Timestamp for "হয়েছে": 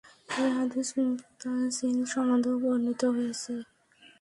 3.15-3.53